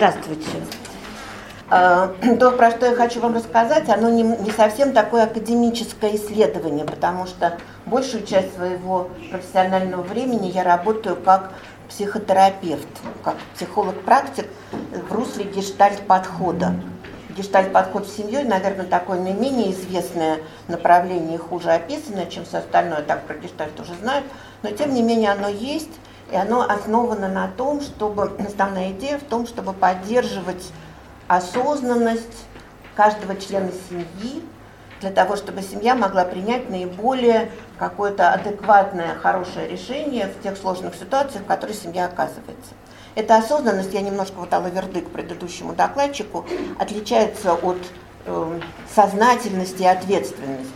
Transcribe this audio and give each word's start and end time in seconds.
Здравствуйте. 0.00 0.48
А, 1.68 2.14
то, 2.40 2.52
про 2.52 2.70
что 2.70 2.86
я 2.86 2.94
хочу 2.94 3.20
вам 3.20 3.34
рассказать, 3.34 3.90
оно 3.90 4.08
не, 4.08 4.22
не 4.22 4.50
совсем 4.50 4.94
такое 4.94 5.24
академическое 5.24 6.16
исследование, 6.16 6.86
потому 6.86 7.26
что 7.26 7.58
большую 7.84 8.24
часть 8.24 8.54
своего 8.54 9.10
профессионального 9.30 10.00
времени 10.00 10.46
я 10.46 10.64
работаю 10.64 11.16
как 11.16 11.52
психотерапевт, 11.90 12.88
как 13.22 13.36
психолог-практик 13.54 14.46
в 15.06 15.12
русле 15.12 15.44
гештальт-подхода. 15.44 16.76
Гештальт-подход 17.36 18.06
в 18.06 18.16
семье, 18.16 18.42
наверное, 18.42 18.86
такое 18.86 19.20
наименее 19.20 19.72
известное 19.72 20.38
направление, 20.68 21.36
хуже 21.36 21.72
описанное, 21.72 22.24
чем 22.24 22.46
все 22.46 22.60
остальное, 22.60 23.02
так 23.02 23.26
про 23.26 23.34
гештальт 23.34 23.78
уже 23.78 23.94
знают, 23.96 24.24
но 24.62 24.70
тем 24.70 24.94
не 24.94 25.02
менее 25.02 25.32
оно 25.32 25.50
есть, 25.50 25.90
и 26.30 26.36
оно 26.36 26.62
основано 26.62 27.28
на 27.28 27.48
том, 27.48 27.80
чтобы, 27.80 28.32
основная 28.46 28.92
идея 28.92 29.18
в 29.18 29.24
том, 29.24 29.46
чтобы 29.46 29.72
поддерживать 29.72 30.72
осознанность 31.28 32.46
каждого 32.94 33.36
члена 33.36 33.70
семьи, 33.88 34.42
для 35.00 35.10
того, 35.10 35.36
чтобы 35.36 35.62
семья 35.62 35.94
могла 35.94 36.24
принять 36.24 36.68
наиболее 36.68 37.50
какое-то 37.78 38.32
адекватное, 38.32 39.14
хорошее 39.14 39.66
решение 39.66 40.26
в 40.26 40.42
тех 40.42 40.58
сложных 40.58 40.94
ситуациях, 40.94 41.44
в 41.44 41.46
которых 41.46 41.74
семья 41.74 42.04
оказывается. 42.04 42.72
Эта 43.14 43.36
осознанность, 43.36 43.92
я 43.92 44.02
немножко 44.02 44.34
вот 44.36 44.50
дала 44.50 44.68
вердык 44.68 45.08
предыдущему 45.08 45.74
докладчику, 45.74 46.46
отличается 46.78 47.54
от 47.54 47.78
э, 48.26 48.60
сознательности 48.94 49.82
и 49.82 49.86
ответственности. 49.86 50.70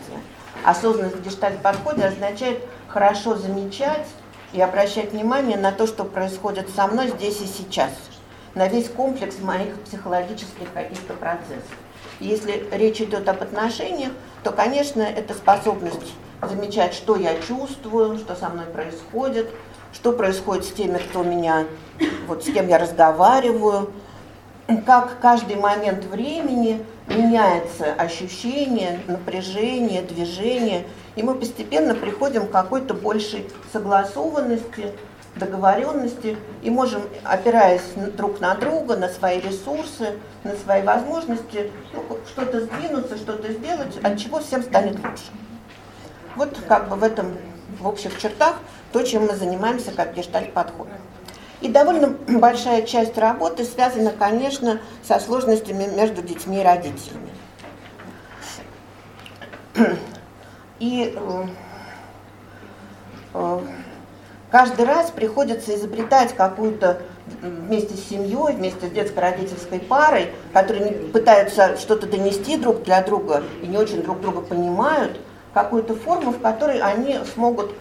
Осознанность 0.64 1.16
в 1.16 1.22
гештальт-подходе 1.22 2.04
означает 2.06 2.60
хорошо 2.88 3.36
замечать 3.36 4.06
и 4.54 4.60
обращать 4.60 5.12
внимание 5.12 5.58
на 5.58 5.72
то, 5.72 5.86
что 5.86 6.04
происходит 6.04 6.70
со 6.74 6.86
мной 6.86 7.08
здесь 7.08 7.40
и 7.40 7.46
сейчас– 7.46 7.90
на 8.54 8.68
весь 8.68 8.88
комплекс 8.88 9.38
моих 9.40 9.74
психологических 9.80 10.72
каких-то 10.72 11.14
процессов. 11.14 11.64
Если 12.20 12.68
речь 12.72 13.00
идет 13.00 13.28
об 13.28 13.42
отношениях, 13.42 14.12
то, 14.42 14.52
конечно, 14.52 15.02
это 15.02 15.34
способность 15.34 16.14
замечать, 16.40 16.94
что 16.94 17.16
я 17.16 17.40
чувствую, 17.40 18.18
что 18.18 18.36
со 18.36 18.48
мной 18.50 18.66
происходит, 18.66 19.50
что 19.92 20.12
происходит 20.12 20.64
с 20.64 20.72
теми, 20.72 20.98
кто 20.98 21.22
меня, 21.22 21.66
вот 22.28 22.44
с 22.44 22.52
кем 22.52 22.68
я 22.68 22.78
разговариваю, 22.78 23.90
как 24.86 25.18
каждый 25.20 25.56
момент 25.56 26.04
времени 26.04 26.84
меняется 27.06 27.92
ощущение, 27.94 29.00
напряжение, 29.06 30.02
движение, 30.02 30.86
и 31.16 31.22
мы 31.22 31.34
постепенно 31.34 31.94
приходим 31.94 32.46
к 32.46 32.50
какой-то 32.50 32.94
большей 32.94 33.48
согласованности, 33.72 34.92
договоренности 35.36 36.36
и 36.62 36.70
можем, 36.70 37.02
опираясь 37.24 37.82
друг 38.16 38.40
на 38.40 38.54
друга, 38.54 38.96
на 38.96 39.08
свои 39.08 39.40
ресурсы, 39.40 40.18
на 40.44 40.54
свои 40.56 40.82
возможности, 40.82 41.70
ну, 41.92 42.18
что-то 42.26 42.60
сдвинуться, 42.60 43.16
что-то 43.16 43.52
сделать, 43.52 43.96
от 44.02 44.18
чего 44.18 44.40
всем 44.40 44.62
станет 44.62 44.96
лучше. 44.96 45.32
Вот 46.36 46.56
как 46.68 46.88
бы 46.88 46.96
в 46.96 47.02
этом, 47.02 47.36
в 47.80 47.86
общих 47.86 48.18
чертах, 48.20 48.56
то, 48.92 49.02
чем 49.02 49.26
мы 49.26 49.34
занимаемся 49.34 49.92
как 49.92 50.14
гештальт-подход. 50.14 50.88
И 51.60 51.68
довольно 51.68 52.08
большая 52.28 52.82
часть 52.82 53.16
работы 53.16 53.64
связана, 53.64 54.10
конечно, 54.10 54.80
со 55.02 55.18
сложностями 55.18 55.86
между 55.96 56.22
детьми 56.22 56.60
и 56.60 56.64
родителями. 56.64 57.30
И 60.80 61.14
э, 61.16 61.46
э, 63.34 63.60
каждый 64.50 64.84
раз 64.86 65.10
приходится 65.10 65.74
изобретать 65.74 66.34
какую-то 66.34 67.02
вместе 67.40 67.94
с 67.96 68.08
семьей, 68.08 68.54
вместе 68.56 68.88
с 68.88 68.90
детско-родительской 68.90 69.80
парой, 69.80 70.32
которые 70.52 70.90
пытаются 70.90 71.76
что-то 71.76 72.06
донести 72.06 72.56
друг 72.56 72.82
для 72.82 73.02
друга 73.02 73.42
и 73.62 73.66
не 73.66 73.78
очень 73.78 74.02
друг 74.02 74.20
друга 74.20 74.40
понимают, 74.40 75.20
какую-то 75.54 75.94
форму, 75.94 76.32
в 76.32 76.40
которой 76.40 76.80
они 76.80 77.18
смогут 77.32 77.72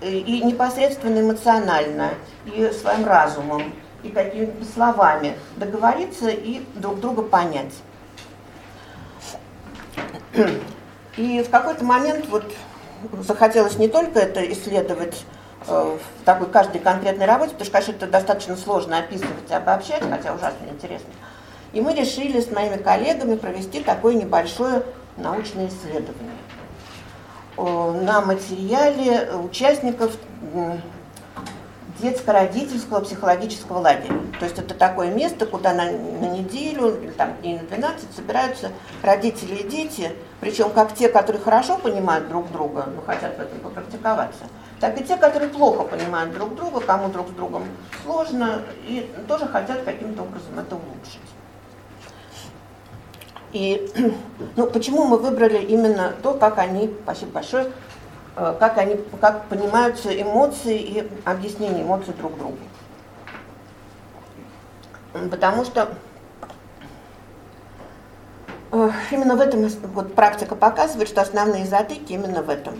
э, 0.00 0.10
и 0.10 0.42
непосредственно 0.42 1.20
эмоционально, 1.20 2.14
и 2.46 2.70
своим 2.70 3.06
разумом, 3.06 3.74
и 4.02 4.08
какими-то 4.08 4.64
словами 4.64 5.36
договориться 5.56 6.30
и 6.30 6.62
друг 6.74 7.00
друга 7.00 7.22
понять. 7.22 7.74
И 11.18 11.42
в 11.42 11.50
какой-то 11.50 11.84
момент 11.84 12.26
вот 12.28 12.44
захотелось 13.20 13.76
не 13.76 13.88
только 13.88 14.20
это 14.20 14.40
исследовать 14.50 15.24
Э, 15.66 15.98
в 15.98 16.24
такой 16.24 16.48
каждой 16.48 16.80
конкретной 16.80 17.26
работе, 17.26 17.52
потому 17.52 17.64
что, 17.64 17.72
конечно, 17.72 17.92
это 17.92 18.06
достаточно 18.06 18.56
сложно 18.56 18.98
описывать 18.98 19.50
и 19.50 19.54
обобщать, 19.54 20.02
хотя 20.08 20.34
ужасно 20.34 20.66
интересно. 20.70 21.10
И 21.72 21.80
мы 21.80 21.94
решили 21.94 22.40
с 22.40 22.50
моими 22.50 22.76
коллегами 22.76 23.36
провести 23.36 23.82
такое 23.82 24.14
небольшое 24.14 24.82
научное 25.16 25.68
исследование 25.68 26.32
на 27.56 28.20
материале 28.20 29.30
участников 29.32 30.16
детско-родительского 32.00 33.00
психологического 33.00 33.78
лагеря. 33.78 34.20
То 34.38 34.44
есть 34.44 34.58
это 34.58 34.74
такое 34.74 35.10
место, 35.10 35.46
куда 35.46 35.72
на, 35.72 35.84
на 35.84 36.26
неделю, 36.26 37.00
или 37.02 37.10
там 37.10 37.36
дней 37.40 37.58
на 37.58 37.66
12 37.66 38.14
собираются 38.14 38.70
родители 39.02 39.56
и 39.56 39.68
дети, 39.68 40.12
причем 40.40 40.70
как 40.70 40.94
те, 40.94 41.08
которые 41.08 41.42
хорошо 41.42 41.78
понимают 41.78 42.28
друг 42.28 42.50
друга, 42.52 42.88
но 42.94 43.02
хотят 43.02 43.36
в 43.36 43.40
этом 43.40 43.58
попрактиковаться, 43.60 44.44
так 44.80 45.00
и 45.00 45.04
те, 45.04 45.16
которые 45.16 45.50
плохо 45.50 45.82
понимают 45.84 46.32
друг 46.32 46.54
друга, 46.54 46.80
кому 46.80 47.08
друг 47.08 47.28
с 47.28 47.32
другом 47.32 47.64
сложно, 48.04 48.62
и 48.86 49.10
тоже 49.26 49.46
хотят 49.46 49.82
каким-то 49.82 50.22
образом 50.22 50.58
это 50.58 50.76
улучшить. 50.76 51.20
И 53.52 53.90
ну, 54.56 54.66
почему 54.66 55.04
мы 55.04 55.16
выбрали 55.16 55.58
именно 55.58 56.12
то, 56.22 56.34
как 56.34 56.58
они, 56.58 56.94
спасибо 57.02 57.32
большое, 57.32 57.72
как 58.58 58.78
они, 58.78 58.96
как 59.20 59.46
понимаются 59.46 60.10
эмоции 60.20 60.78
и 60.78 61.10
объяснение 61.24 61.82
эмоций 61.82 62.14
друг 62.14 62.38
другу. 62.38 62.58
Потому 65.30 65.64
что 65.64 65.94
э, 68.70 68.90
именно 69.10 69.34
в 69.34 69.40
этом 69.40 69.66
вот 69.92 70.14
практика 70.14 70.54
показывает, 70.54 71.08
что 71.08 71.20
основные 71.20 71.66
затыки 71.66 72.12
именно 72.12 72.42
в 72.42 72.50
этом. 72.50 72.78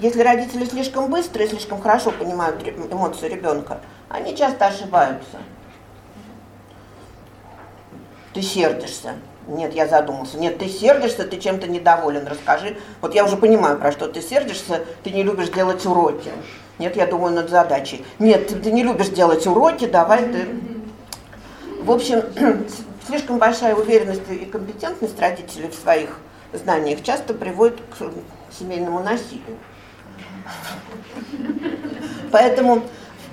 Если 0.00 0.20
родители 0.22 0.64
слишком 0.64 1.08
быстро 1.08 1.44
и 1.44 1.48
слишком 1.48 1.80
хорошо 1.80 2.10
понимают 2.10 2.66
эмоции 2.66 3.28
ребенка, 3.28 3.80
они 4.08 4.36
часто 4.36 4.66
ошибаются. 4.66 5.38
Ты 8.32 8.42
сердишься. 8.42 9.14
Нет, 9.46 9.74
я 9.74 9.86
задумался. 9.86 10.38
Нет, 10.38 10.58
ты 10.58 10.68
сердишься, 10.68 11.24
ты 11.24 11.38
чем-то 11.38 11.66
недоволен, 11.66 12.26
расскажи. 12.26 12.78
Вот 13.00 13.14
я 13.14 13.24
уже 13.24 13.36
понимаю, 13.36 13.78
про 13.78 13.92
что 13.92 14.08
ты 14.08 14.22
сердишься, 14.22 14.82
ты 15.02 15.10
не 15.10 15.22
любишь 15.22 15.50
делать 15.50 15.84
уроки. 15.84 16.30
Нет, 16.78 16.96
я 16.96 17.06
думаю 17.06 17.34
над 17.34 17.50
задачей. 17.50 18.04
Нет, 18.18 18.48
ты, 18.62 18.72
не 18.72 18.82
любишь 18.82 19.08
делать 19.08 19.46
уроки, 19.46 19.86
давай 19.86 20.24
ты... 20.24 20.48
В 21.82 21.90
общем, 21.90 22.22
слишком 23.06 23.38
большая 23.38 23.74
уверенность 23.74 24.22
и 24.30 24.46
компетентность 24.46 25.20
родителей 25.20 25.68
в 25.68 25.74
своих 25.74 26.18
знаниях 26.52 27.02
часто 27.02 27.34
приводит 27.34 27.80
к 27.80 28.10
семейному 28.58 29.00
насилию. 29.00 29.58
Поэтому 32.32 32.82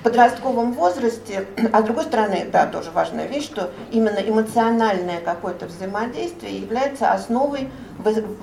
подростковом 0.04 0.74
возрасте, 0.74 1.46
а 1.72 1.82
с 1.82 1.84
другой 1.84 2.06
стороны, 2.06 2.48
да, 2.52 2.66
тоже 2.66 2.92
важная 2.92 3.28
вещь, 3.28 3.46
что 3.46 3.72
именно 3.92 4.18
эмоциональное 4.18 5.22
какое-то 5.22 5.68
взаимодействие 5.68 6.58
является 6.58 7.12
основой 7.12 7.70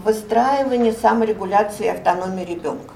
выстраивания 0.05 0.93
саморегуляции 0.93 1.87
и 1.87 1.89
автономии 1.89 2.45
ребенка. 2.45 2.95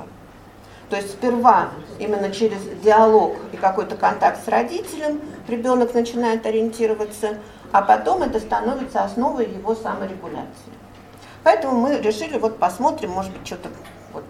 То 0.91 0.97
есть 0.97 1.11
сперва 1.13 1.71
именно 1.99 2.31
через 2.31 2.59
диалог 2.85 3.37
и 3.53 3.57
какой-то 3.57 3.97
контакт 3.97 4.45
с 4.45 4.49
родителем 4.49 5.21
ребенок 5.49 5.95
начинает 5.95 6.45
ориентироваться, 6.47 7.39
а 7.73 7.83
потом 7.83 8.23
это 8.23 8.39
становится 8.39 9.03
основой 9.03 9.47
его 9.47 9.75
саморегуляции. 9.75 10.73
Поэтому 11.45 11.81
мы 11.81 11.99
решили, 11.99 12.39
вот 12.39 12.59
посмотрим, 12.59 13.11
может 13.11 13.33
быть, 13.33 13.47
что-то 13.47 13.71
вот 14.13 14.25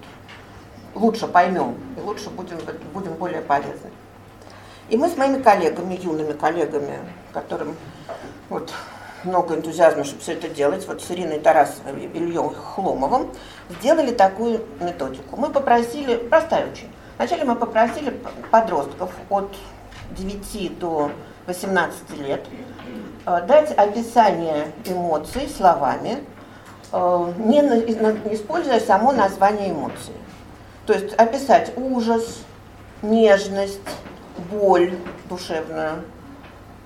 лучше 0.94 1.26
поймем 1.26 1.76
и 1.96 2.00
лучше 2.00 2.31
будем, 2.31 2.58
будем 2.94 3.14
более 3.14 3.43
полезны. 3.43 3.90
И 4.92 4.96
мы 4.98 5.08
с 5.08 5.16
моими 5.16 5.40
коллегами, 5.40 5.98
юными 6.02 6.34
коллегами, 6.34 6.98
которым 7.32 7.76
вот 8.50 8.74
много 9.24 9.54
энтузиазма, 9.54 10.04
чтобы 10.04 10.20
все 10.20 10.34
это 10.34 10.50
делать, 10.50 10.86
вот 10.86 11.00
с 11.00 11.10
Ириной 11.10 11.40
Тарасовой 11.40 12.04
и 12.04 12.18
Ильей 12.18 12.54
Хломовым, 12.54 13.30
сделали 13.70 14.12
такую 14.12 14.60
методику. 14.80 15.38
Мы 15.38 15.48
попросили, 15.48 16.16
простая 16.16 16.70
очень, 16.70 16.92
вначале 17.16 17.44
мы 17.44 17.54
попросили 17.56 18.20
подростков 18.50 19.10
от 19.30 19.54
9 20.10 20.78
до 20.78 21.10
18 21.46 22.18
лет 22.18 22.44
э, 23.24 23.40
дать 23.48 23.72
описание 23.72 24.72
эмоций 24.84 25.48
словами, 25.48 26.22
э, 26.92 27.32
не 27.38 27.60
используя 28.34 28.78
само 28.78 29.12
название 29.12 29.70
эмоций. 29.70 30.12
То 30.84 30.92
есть 30.92 31.14
описать 31.14 31.72
ужас, 31.78 32.42
нежность, 33.00 33.80
боль 34.50 34.94
душевную, 35.28 36.04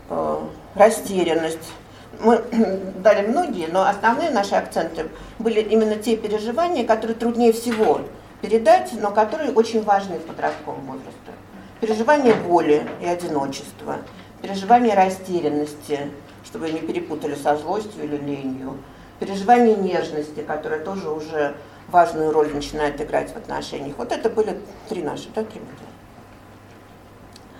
э, 0.08 0.38
растерянность. 0.74 1.72
Мы 2.20 2.42
дали 2.98 3.26
многие, 3.26 3.66
но 3.66 3.86
основные 3.86 4.30
наши 4.30 4.54
акценты 4.54 5.08
были 5.38 5.60
именно 5.60 5.96
те 5.96 6.16
переживания, 6.16 6.86
которые 6.86 7.16
труднее 7.16 7.52
всего 7.52 8.00
передать, 8.40 8.92
но 9.00 9.10
которые 9.10 9.52
очень 9.52 9.82
важны 9.82 10.18
в 10.18 10.22
подростковом 10.22 10.80
возрасте. 10.86 11.32
Переживание 11.80 12.34
боли 12.34 12.86
и 13.02 13.06
одиночества, 13.06 13.98
переживание 14.40 14.94
растерянности, 14.94 16.10
чтобы 16.44 16.70
не 16.70 16.78
перепутали 16.78 17.34
со 17.34 17.56
злостью 17.56 18.04
или 18.04 18.16
ленью, 18.16 18.78
переживание 19.20 19.76
нежности, 19.76 20.40
которое 20.40 20.80
тоже 20.80 21.10
уже 21.10 21.54
важную 21.88 22.32
роль 22.32 22.52
начинает 22.54 23.00
играть 23.00 23.32
в 23.32 23.36
отношениях. 23.36 23.96
Вот 23.98 24.12
это 24.12 24.28
были 24.30 24.58
три 24.88 25.02
наши, 25.02 25.28
да, 25.34 25.42
три 25.42 25.60
модели. 25.60 25.95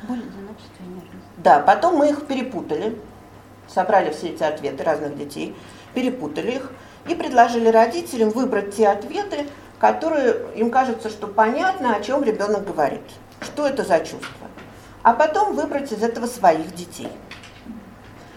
Боль, 0.02 0.18
одиночество 0.18 0.82
и 0.82 0.88
нежность. 0.88 1.24
Да, 1.38 1.60
потом 1.60 1.96
мы 1.96 2.10
их 2.10 2.26
перепутали, 2.26 2.98
собрали 3.68 4.12
все 4.12 4.28
эти 4.28 4.42
ответы 4.42 4.84
разных 4.84 5.16
детей, 5.16 5.54
перепутали 5.94 6.52
их 6.52 6.72
и 7.08 7.14
предложили 7.14 7.68
родителям 7.68 8.30
выбрать 8.30 8.74
те 8.76 8.88
ответы, 8.88 9.46
которые 9.78 10.36
им 10.54 10.70
кажется, 10.70 11.08
что 11.08 11.26
понятно, 11.26 11.94
о 11.94 12.00
чем 12.00 12.22
ребенок 12.22 12.66
говорит, 12.66 13.02
что 13.40 13.66
это 13.66 13.84
за 13.84 13.98
чувство. 14.00 14.48
А 15.02 15.12
потом 15.12 15.54
выбрать 15.54 15.92
из 15.92 16.02
этого 16.02 16.26
своих 16.26 16.74
детей. 16.74 17.08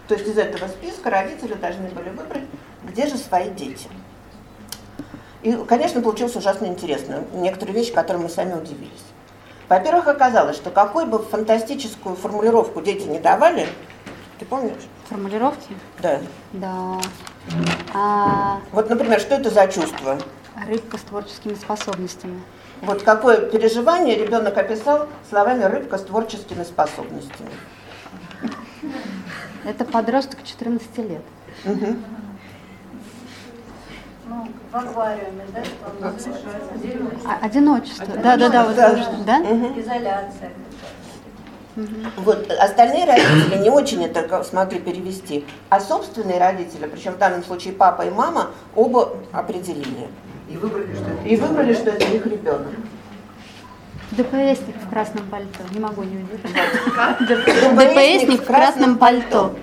То 0.07 0.15
есть 0.15 0.27
из 0.27 0.37
этого 0.37 0.67
списка 0.67 1.09
родители 1.09 1.53
должны 1.53 1.89
были 1.89 2.09
выбрать, 2.09 2.43
где 2.83 3.07
же 3.07 3.17
свои 3.17 3.49
дети. 3.49 3.87
И, 5.41 5.53
конечно, 5.67 6.01
получилось 6.01 6.35
ужасно 6.35 6.65
интересно. 6.65 7.23
Некоторые 7.33 7.75
вещи, 7.75 7.93
которые 7.93 8.23
мы 8.23 8.29
сами 8.29 8.53
удивились. 8.53 9.05
Во-первых, 9.69 10.07
оказалось, 10.07 10.55
что 10.55 10.71
какой 10.71 11.05
бы 11.05 11.19
фантастическую 11.19 12.15
формулировку 12.15 12.81
дети 12.81 13.07
не 13.07 13.19
давали, 13.19 13.67
ты 14.39 14.45
помнишь? 14.45 14.81
Формулировки? 15.07 15.75
Да. 16.01 16.19
Да. 16.53 16.99
А... 17.93 18.61
Вот, 18.71 18.89
например, 18.89 19.19
что 19.19 19.35
это 19.35 19.51
за 19.51 19.67
чувство? 19.67 20.17
Рыбка 20.67 20.97
с 20.97 21.01
творческими 21.01 21.53
способностями. 21.53 22.41
Вот 22.81 23.03
какое 23.03 23.37
переживание 23.49 24.15
ребенок 24.15 24.57
описал 24.57 25.07
словами 25.29 25.63
рыбка 25.63 25.99
с 25.99 26.03
творческими 26.03 26.63
способностями. 26.63 27.51
Это 29.65 29.85
подросток 29.85 30.43
14 30.43 30.97
лет. 30.97 31.21
Угу. 31.65 31.95
В 34.71 34.75
аквариуме, 34.75 35.45
да? 35.53 35.61
А, 37.25 37.45
одиночество. 37.45 38.05
Да, 38.21 38.37
да, 38.37 38.49
да, 38.49 38.65
вот 38.65 38.75
да. 38.75 38.95
да? 39.25 39.39
Угу. 39.39 39.79
Изоляция. 39.79 40.51
Вот 42.17 42.51
остальные 42.51 43.05
родители 43.05 43.57
не 43.61 43.69
очень 43.69 44.03
это 44.03 44.43
смогли 44.43 44.79
перевести, 44.79 45.45
а 45.69 45.79
собственные 45.79 46.39
родители, 46.39 46.87
причем 46.87 47.13
в 47.13 47.17
данном 47.17 47.43
случае 47.43 47.73
папа 47.73 48.03
и 48.03 48.09
мама, 48.09 48.51
оба 48.75 49.17
определили. 49.31 50.09
И 50.49 50.57
выбрали, 50.57 50.93
что 50.93 51.03
это, 51.03 51.27
и 51.27 51.35
выбрали, 51.35 51.73
что 51.73 51.89
это 51.91 52.05
их 52.05 52.25
ребенок. 52.25 52.67
ДПСник 54.11 54.75
в 54.83 54.89
красном 54.89 55.27
пальто. 55.27 55.63
Не 55.71 55.79
могу 55.79 56.03
не 56.03 56.23
удержать. 56.23 57.21
ДПСник 57.75 58.41
в 58.41 58.45
красном 58.45 58.97
пальто. 58.97 59.55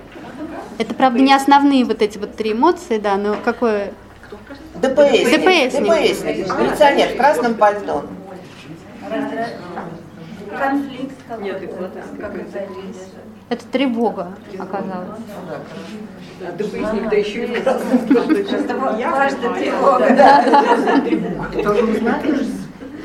Это, 0.77 0.93
правда, 0.93 1.19
не 1.19 1.33
основные 1.33 1.83
вот 1.85 2.01
эти 2.01 2.17
вот 2.17 2.35
три 2.35 2.53
эмоции, 2.53 2.99
да, 2.99 3.17
но 3.17 3.35
какое... 3.43 3.93
ДПС. 4.81 5.31
ДПС. 5.31 5.73
ДПС. 5.73 6.23
Милиционер 6.23 7.13
в 7.13 7.17
красном 7.17 7.55
пальто. 7.55 8.03
Конфликт 10.57 11.13
Нет, 11.39 11.61
это 13.49 13.65
тревога 13.67 14.33
оказалась. 14.59 15.19
А 16.41 16.51
ДПСник, 16.51 17.09
да 17.09 17.15
еще 17.15 17.45
и 17.45 17.63
Важная 19.05 19.53
тревога. 19.53 20.07
Тоже 21.63 21.83
узнали? 21.83 22.37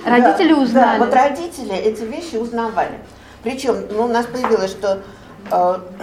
Родители 0.04 0.52
узнали. 0.52 0.98
Да, 0.98 1.04
вот 1.04 1.14
родители 1.14 1.74
эти 1.76 2.02
вещи 2.02 2.36
узнавали. 2.36 2.98
Причем 3.44 3.86
ну, 3.90 4.04
у 4.04 4.08
нас 4.08 4.26
появилось, 4.26 4.72
что 4.72 5.00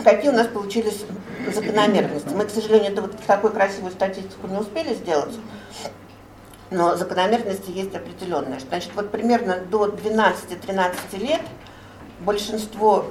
какие 0.04 0.30
у 0.30 0.34
нас 0.34 0.48
получились 0.48 1.06
закономерности. 1.54 2.34
Мы, 2.34 2.46
к 2.46 2.50
сожалению, 2.50 2.92
это 2.92 3.02
вот 3.04 3.18
такую 3.26 3.54
красивую 3.54 3.92
статистику 3.92 4.48
не 4.48 4.58
успели 4.58 4.94
сделать, 4.94 5.34
но 6.72 6.96
закономерности 6.96 7.72
есть 7.72 7.96
определенные. 7.96 8.60
Значит, 8.60 8.92
вот 8.96 9.12
примерно 9.12 9.58
до 9.58 9.88
12-13 9.88 10.94
лет 11.20 11.42
большинство 12.20 13.06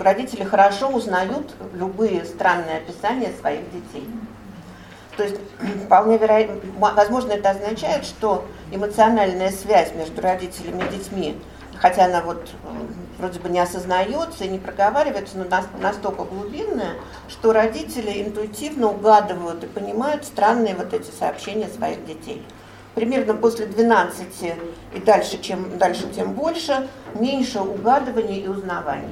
родителей 0.00 0.44
хорошо 0.44 0.88
узнают 0.88 1.54
любые 1.72 2.24
странные 2.24 2.78
описания 2.78 3.32
своих 3.40 3.64
детей. 3.72 4.06
То 5.16 5.24
есть 5.24 5.36
вполне 5.86 6.18
вероятно, 6.18 6.56
возможно, 6.78 7.32
это 7.32 7.50
означает, 7.50 8.04
что 8.04 8.44
эмоциональная 8.70 9.50
связь 9.50 9.92
между 9.94 10.20
родителями 10.20 10.84
и 10.84 10.98
детьми, 10.98 11.40
хотя 11.80 12.06
она 12.06 12.22
вот 12.22 12.50
вроде 13.18 13.38
бы 13.40 13.48
не 13.48 13.58
осознается 13.58 14.44
и 14.44 14.48
не 14.48 14.58
проговаривается, 14.58 15.38
но 15.38 15.44
настолько 15.80 16.24
глубинная, 16.24 16.94
что 17.28 17.52
родители 17.52 18.22
интуитивно 18.22 18.90
угадывают 18.90 19.64
и 19.64 19.66
понимают 19.66 20.24
странные 20.24 20.74
вот 20.74 20.92
эти 20.92 21.10
сообщения 21.10 21.68
своих 21.68 22.04
детей. 22.04 22.42
Примерно 22.94 23.34
после 23.34 23.66
12 23.66 24.54
и 24.94 25.00
дальше, 25.00 25.38
чем 25.42 25.76
дальше, 25.76 26.08
тем 26.14 26.32
больше, 26.32 26.88
меньше 27.14 27.60
угадывания 27.60 28.40
и 28.40 28.48
узнавания. 28.48 29.08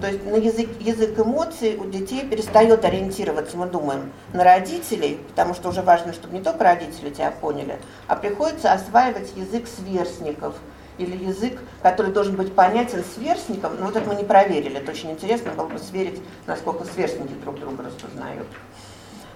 То 0.00 0.08
есть 0.08 0.24
на 0.24 0.36
язык, 0.36 0.68
язык 0.80 1.18
эмоций 1.18 1.76
у 1.76 1.86
детей 1.86 2.28
перестает 2.28 2.84
ориентироваться, 2.84 3.56
мы 3.56 3.66
думаем, 3.66 4.12
на 4.32 4.44
родителей, 4.44 5.18
потому 5.30 5.54
что 5.54 5.70
уже 5.70 5.82
важно, 5.82 6.12
чтобы 6.12 6.36
не 6.36 6.42
только 6.42 6.62
родители 6.62 7.10
тебя 7.10 7.30
поняли, 7.30 7.78
а 8.06 8.14
приходится 8.14 8.72
осваивать 8.72 9.32
язык 9.36 9.66
сверстников– 9.66 10.54
или 10.98 11.16
язык, 11.24 11.58
который 11.82 12.12
должен 12.12 12.36
быть 12.36 12.54
понятен 12.54 13.02
сверстникам, 13.14 13.72
но 13.78 13.86
вот 13.86 13.96
это 13.96 14.08
мы 14.08 14.14
не 14.14 14.24
проверили. 14.24 14.78
Это 14.78 14.92
очень 14.92 15.10
интересно 15.10 15.52
было 15.52 15.66
бы 15.66 15.78
сверить, 15.78 16.22
насколько 16.46 16.84
сверстники 16.84 17.32
друг 17.42 17.58
друга 17.58 17.84
распознают. 17.84 18.46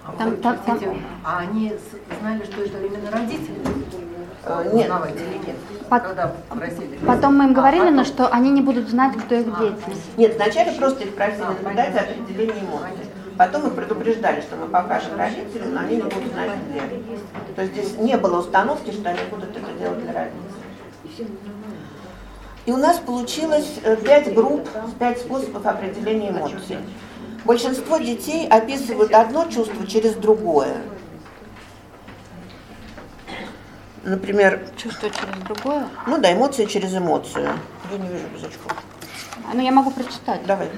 А, 0.05 0.13
там, 0.17 0.37
там, 0.37 0.57
там, 0.59 1.01
а 1.23 1.39
они 1.39 1.75
знали, 2.19 2.43
что 2.45 2.61
это 2.63 2.77
именно 2.83 3.11
родители? 3.11 3.59
Э, 4.45 4.71
нет. 4.73 4.91
Пот... 5.89 6.01
Когда 6.03 6.33
просили? 6.49 6.97
Потом 7.05 7.37
мы 7.37 7.45
им 7.45 7.53
говорили, 7.53 7.81
а, 7.81 7.85
потом... 7.85 7.97
но 7.97 8.03
что 8.05 8.27
они 8.29 8.51
не 8.51 8.61
будут 8.61 8.89
знать, 8.89 9.15
кто 9.17 9.35
их 9.35 9.47
а. 9.53 9.61
дети. 9.61 9.97
Нет, 10.17 10.35
вначале 10.35 10.71
просто 10.73 11.03
их 11.03 11.15
просили 11.15 11.43
а, 11.43 11.49
наблюдать 11.49 11.95
определение 11.95 12.63
эмоций. 12.63 13.05
Потом 13.37 13.63
мы 13.63 13.69
предупреждали, 13.71 14.41
что 14.41 14.55
мы 14.55 14.67
покажем 14.67 15.17
родителям, 15.17 15.73
но 15.73 15.79
они 15.81 15.95
не 15.97 16.01
будут 16.01 16.31
знать, 16.33 16.51
где. 16.69 16.81
То 17.55 17.61
есть 17.61 17.73
здесь 17.73 17.97
не 17.97 18.17
было 18.17 18.39
установки, 18.39 18.91
что 18.91 19.09
они 19.09 19.19
будут 19.29 19.55
это 19.55 19.71
делать 19.79 20.01
для 20.01 20.13
родителей. 20.13 20.58
И 22.65 22.71
у 22.71 22.77
нас 22.77 22.99
получилось 22.99 23.79
э, 23.83 23.95
пять 23.95 24.33
групп, 24.33 24.67
пять 24.99 25.19
способов 25.19 25.65
определения 25.65 26.29
эмоций. 26.29 26.77
Большинство 27.45 27.97
детей 27.97 28.47
описывают 28.47 29.13
одно 29.13 29.45
чувство 29.45 29.87
через 29.87 30.15
другое. 30.15 30.77
Например... 34.03 34.61
Чувство 34.77 35.09
через 35.09 35.35
другое? 35.45 35.87
Ну 36.07 36.17
да, 36.19 36.33
эмоции 36.33 36.65
через 36.65 36.95
эмоцию. 36.95 37.49
Я 37.91 37.97
не 37.97 38.07
вижу 38.07 38.27
без 38.33 38.43
очков. 38.43 38.73
Ну, 39.53 39.61
я 39.61 39.71
могу 39.71 39.89
прочитать. 39.89 40.45
Давай. 40.45 40.69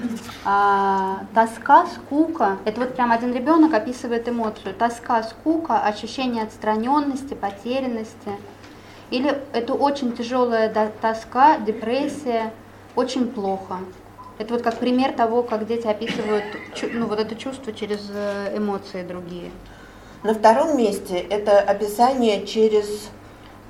А, 0.44 1.24
тоска, 1.34 1.86
скука. 1.86 2.56
Это 2.64 2.80
вот 2.80 2.94
прям 2.94 3.12
один 3.12 3.34
ребенок 3.34 3.74
описывает 3.74 4.28
эмоцию. 4.28 4.74
Тоска, 4.74 5.22
скука, 5.24 5.80
ощущение 5.80 6.44
отстраненности, 6.44 7.34
потерянности. 7.34 8.30
Или 9.12 9.38
это 9.52 9.74
очень 9.74 10.16
тяжелая 10.16 10.72
тоска, 11.02 11.58
депрессия, 11.58 12.50
очень 12.96 13.28
плохо. 13.28 13.76
Это 14.38 14.54
вот 14.54 14.62
как 14.62 14.78
пример 14.78 15.12
того, 15.12 15.42
как 15.42 15.66
дети 15.66 15.86
описывают 15.86 16.44
ну, 16.94 17.06
вот 17.06 17.20
это 17.20 17.36
чувство 17.36 17.74
через 17.74 18.00
э, 18.10 18.56
эмоции 18.56 19.02
другие. 19.02 19.50
На 20.22 20.32
втором 20.32 20.78
месте 20.78 21.18
это 21.18 21.60
описание 21.60 22.46
через 22.46 23.10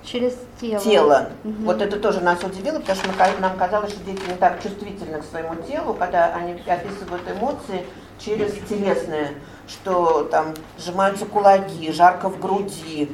Через 0.04 0.36
тело. 0.60 0.80
тело. 0.80 1.28
Угу. 1.44 1.64
Вот 1.64 1.82
это 1.82 1.98
тоже 1.98 2.20
нас 2.20 2.42
удивило, 2.42 2.80
потому 2.80 2.98
что 2.98 3.40
нам 3.40 3.56
казалось, 3.56 3.92
что 3.92 4.04
дети 4.04 4.20
не 4.28 4.34
так 4.34 4.62
чувствительны 4.62 5.20
к 5.20 5.24
своему 5.24 5.54
телу, 5.62 5.94
когда 5.94 6.34
они 6.34 6.52
описывают 6.52 7.22
эмоции 7.30 7.84
через 8.18 8.52
телесные, 8.68 9.34
что 9.68 10.24
там 10.24 10.54
сжимаются 10.78 11.26
кулаки, 11.26 11.92
жарко 11.92 12.28
в 12.28 12.40
груди, 12.40 13.10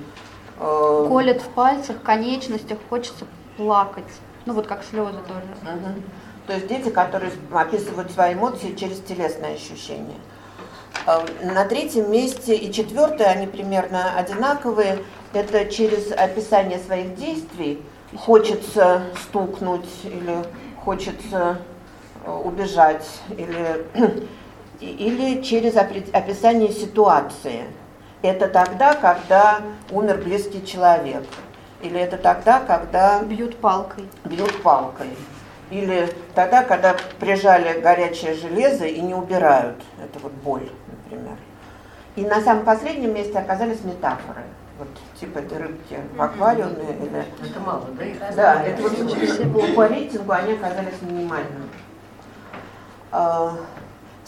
Э, 0.60 1.06
Колет 1.08 1.42
в 1.42 1.48
пальцах, 1.48 2.02
конечностях, 2.02 2.78
хочется 2.88 3.26
плакать. 3.56 4.04
Ну 4.46 4.54
вот 4.54 4.66
как 4.66 4.84
слезы 4.84 5.18
тоже. 5.26 5.46
Угу. 5.62 6.02
То 6.46 6.54
есть 6.54 6.66
дети, 6.66 6.88
которые 6.88 7.32
описывают 7.52 8.10
свои 8.10 8.34
эмоции 8.34 8.74
через 8.74 9.00
телесные 9.00 9.54
ощущения. 9.54 10.16
Э, 11.06 11.20
на 11.42 11.64
третьем 11.64 12.10
месте 12.10 12.56
и 12.56 12.72
четвертое, 12.72 13.26
они 13.26 13.46
примерно 13.46 14.16
одинаковые. 14.16 14.98
Это 15.32 15.66
через 15.66 16.10
описание 16.12 16.78
своих 16.78 17.14
действий. 17.16 17.82
Хочется 18.16 19.02
стукнуть 19.22 19.88
или 20.04 20.44
хочется 20.82 21.58
э, 22.24 22.32
убежать 22.32 23.06
или 23.36 23.86
или 24.80 25.42
через 25.42 25.76
описание 25.76 26.72
ситуации. 26.72 27.64
Это 28.22 28.48
тогда, 28.48 28.94
когда 28.94 29.60
умер 29.90 30.18
близкий 30.24 30.64
человек. 30.66 31.24
Или 31.82 32.00
это 32.00 32.16
тогда, 32.16 32.60
когда... 32.60 33.22
Бьют 33.22 33.56
палкой. 33.58 34.08
Бьют 34.24 34.62
палкой. 34.62 35.16
Или 35.70 36.12
тогда, 36.34 36.64
когда 36.64 36.96
прижали 37.20 37.80
горячее 37.80 38.34
железо 38.34 38.86
и 38.86 39.00
не 39.00 39.14
убирают. 39.14 39.76
Это 40.02 40.18
вот 40.18 40.32
боль, 40.32 40.68
например. 40.88 41.36
И 42.16 42.24
на 42.24 42.40
самом 42.40 42.64
последнем 42.64 43.14
месте 43.14 43.38
оказались 43.38 43.84
метафоры. 43.84 44.42
Вот 44.78 44.88
типа 45.20 45.38
этой 45.38 45.58
рыбки 45.58 45.98
в 46.16 46.22
аквариуме. 46.22 46.96
Или... 47.00 47.24
Это 47.48 47.60
мало, 47.60 47.84
да? 47.96 48.32
Да, 48.34 48.62
это 48.64 48.82
вот 48.82 49.74
по 49.76 49.86
рейтингу 49.86 50.32
они 50.32 50.54
оказались 50.54 51.00
минимальными. 51.02 51.68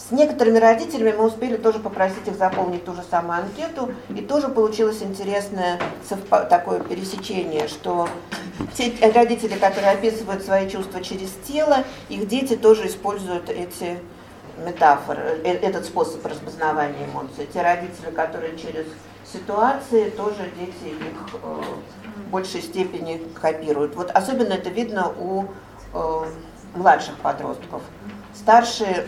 С 0.07 0.11
некоторыми 0.11 0.57
родителями 0.57 1.15
мы 1.15 1.27
успели 1.27 1.57
тоже 1.57 1.79
попросить 1.79 2.27
их 2.27 2.35
заполнить 2.35 2.83
ту 2.83 2.93
же 2.93 3.03
самую 3.03 3.39
анкету, 3.43 3.93
и 4.09 4.21
тоже 4.21 4.49
получилось 4.49 5.01
интересное 5.03 5.79
такое 6.49 6.79
пересечение, 6.79 7.67
что 7.67 8.09
те 8.73 8.93
родители, 9.13 9.53
которые 9.59 9.91
описывают 9.91 10.43
свои 10.43 10.69
чувства 10.69 11.03
через 11.03 11.29
тело, 11.47 11.83
их 12.09 12.27
дети 12.27 12.55
тоже 12.55 12.87
используют 12.87 13.49
эти 13.49 13.99
метафоры, 14.65 15.39
э, 15.43 15.53
этот 15.53 15.85
способ 15.85 16.25
распознавания 16.25 17.05
эмоций. 17.05 17.47
Те 17.53 17.61
родители, 17.61 18.11
которые 18.11 18.57
через 18.57 18.85
ситуации, 19.31 20.09
тоже 20.09 20.49
дети 20.59 20.93
их 20.93 21.35
э, 21.41 21.61
в 22.25 22.29
большей 22.31 22.61
степени 22.61 23.21
копируют. 23.39 23.95
Вот 23.95 24.09
особенно 24.11 24.53
это 24.53 24.69
видно 24.69 25.11
у 25.19 25.45
э, 25.93 26.25
младших 26.75 27.15
подростков. 27.17 27.81
Старшие 28.33 29.05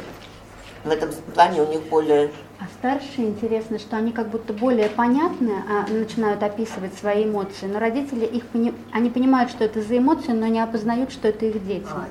в 0.84 0.90
этом 0.90 1.10
плане 1.34 1.62
у 1.62 1.68
них 1.68 1.82
более... 1.84 2.32
А 2.60 2.66
старшие, 2.80 3.28
интересно, 3.28 3.80
что 3.80 3.98
они 3.98 4.12
как 4.12 4.30
будто 4.30 4.54
более 4.54 4.90
понятны, 4.90 5.54
а, 5.70 5.90
начинают 5.92 6.44
описывать 6.44 6.94
свои 6.94 7.26
эмоции, 7.26 7.66
но 7.66 7.80
родители 7.80 8.26
их 8.26 8.46
пони... 8.48 8.74
они 8.92 9.10
понимают, 9.10 9.50
что 9.50 9.64
это 9.64 9.82
за 9.82 9.98
эмоции, 9.98 10.32
но 10.32 10.48
не 10.48 10.60
опознают, 10.60 11.12
что 11.12 11.28
это 11.28 11.46
их 11.46 11.66
дети. 11.66 11.88
А, 11.90 12.06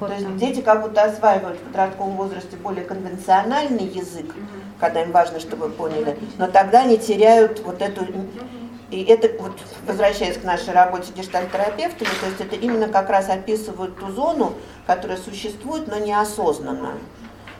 вот 0.00 0.10
То 0.10 0.14
есть 0.14 0.36
дети 0.36 0.60
как 0.60 0.82
будто 0.82 1.02
осваивают 1.04 1.58
в 1.58 1.62
подростковом 1.62 2.16
возрасте 2.16 2.56
более 2.56 2.84
конвенциональный 2.84 3.86
язык, 3.86 4.34
когда 4.80 5.02
им 5.02 5.12
важно, 5.12 5.40
чтобы 5.40 5.68
поняли, 5.68 6.16
но 6.38 6.46
тогда 6.48 6.82
они 6.82 6.98
теряют 6.98 7.60
вот 7.64 7.80
эту 7.80 8.04
и 8.90 9.02
это, 9.04 9.28
вот, 9.42 9.52
возвращаясь 9.88 10.36
к 10.36 10.44
нашей 10.44 10.72
работе 10.72 11.12
гештальтерапевтами, 11.16 12.08
то 12.20 12.26
есть 12.26 12.40
это 12.40 12.54
именно 12.54 12.86
как 12.86 13.10
раз 13.10 13.28
описывают 13.28 13.98
ту 13.98 14.10
зону, 14.12 14.54
которая 14.86 15.16
существует, 15.16 15.88
но 15.88 15.98
неосознанно. 15.98 16.92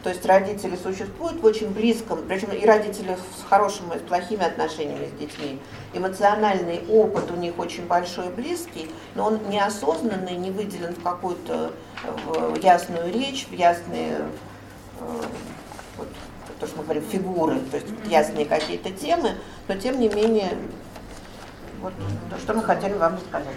То 0.05 0.11
есть 0.11 0.27
родители 0.27 0.77
существуют 0.77 1.41
в 1.41 1.47
очень 1.47 1.71
близком, 1.71 2.21
причем 2.29 2.53
и 2.53 2.67
родители 2.67 3.17
с 3.39 3.49
хорошими 3.49 3.95
и 3.95 3.99
с 3.99 4.03
плохими 4.03 4.45
отношениями 4.45 5.07
с 5.07 5.19
детьми. 5.19 5.59
Эмоциональный 5.95 6.85
опыт 6.91 7.31
у 7.31 7.37
них 7.37 7.59
очень 7.59 7.87
большой 7.87 8.27
и 8.27 8.31
близкий, 8.31 8.91
но 9.15 9.29
он 9.29 9.49
неосознанный, 9.49 10.37
не 10.37 10.51
выделен 10.51 10.95
в 10.95 11.03
какую-то 11.03 11.73
ясную 12.63 13.11
речь, 13.15 13.47
в 13.49 13.55
ясные, 13.55 14.19
э, 15.01 15.23
вот, 15.97 16.09
то, 16.61 16.67
что 16.67 16.77
мы 16.77 16.83
говорим, 16.85 17.05
фигуры, 17.05 17.61
то 17.71 17.79
есть 17.79 17.89
ясные 18.05 18.45
какие-то 18.45 18.91
темы, 18.91 19.31
но 19.69 19.75
тем 19.77 19.99
не 19.99 20.11
менее, 20.11 20.51
вот 21.81 21.95
то, 22.29 22.39
что 22.39 22.53
мы 22.53 22.63
хотели 22.63 22.93
вам 22.93 23.15
рассказать. 23.15 23.49